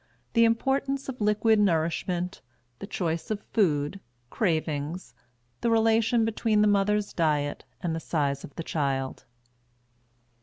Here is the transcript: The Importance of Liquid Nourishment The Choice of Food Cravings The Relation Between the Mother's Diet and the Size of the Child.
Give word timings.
The 0.33 0.45
Importance 0.45 1.09
of 1.09 1.21
Liquid 1.21 1.59
Nourishment 1.59 2.41
The 2.79 2.87
Choice 2.87 3.29
of 3.29 3.39
Food 3.53 3.99
Cravings 4.31 5.13
The 5.61 5.69
Relation 5.69 6.25
Between 6.25 6.63
the 6.63 6.67
Mother's 6.67 7.13
Diet 7.13 7.65
and 7.83 7.95
the 7.95 7.99
Size 7.99 8.43
of 8.43 8.55
the 8.55 8.63
Child. 8.63 9.25